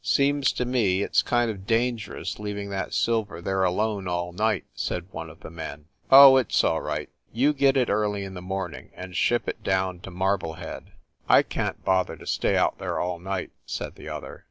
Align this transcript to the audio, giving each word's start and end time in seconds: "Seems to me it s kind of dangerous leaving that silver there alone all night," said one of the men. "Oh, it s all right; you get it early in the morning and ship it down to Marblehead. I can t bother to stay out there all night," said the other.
"Seems 0.03 0.51
to 0.53 0.65
me 0.65 1.03
it 1.03 1.11
s 1.11 1.21
kind 1.21 1.51
of 1.51 1.67
dangerous 1.67 2.39
leaving 2.39 2.71
that 2.71 2.91
silver 2.91 3.39
there 3.39 3.63
alone 3.63 4.07
all 4.07 4.31
night," 4.31 4.65
said 4.73 5.05
one 5.11 5.29
of 5.29 5.41
the 5.41 5.51
men. 5.51 5.85
"Oh, 6.09 6.37
it 6.37 6.47
s 6.51 6.63
all 6.63 6.81
right; 6.81 7.07
you 7.31 7.53
get 7.53 7.77
it 7.77 7.87
early 7.87 8.23
in 8.23 8.33
the 8.33 8.41
morning 8.41 8.89
and 8.95 9.15
ship 9.15 9.47
it 9.47 9.61
down 9.61 9.99
to 9.99 10.09
Marblehead. 10.09 10.93
I 11.29 11.43
can 11.43 11.73
t 11.75 11.81
bother 11.85 12.15
to 12.15 12.25
stay 12.25 12.57
out 12.57 12.79
there 12.79 12.99
all 12.99 13.19
night," 13.19 13.51
said 13.67 13.93
the 13.93 14.09
other. 14.09 14.39